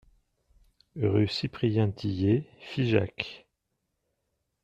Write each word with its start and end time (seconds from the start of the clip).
Rue 0.95 1.27
Cyprien 1.27 1.91
Tillet, 1.91 2.49
Figeac 2.59 3.45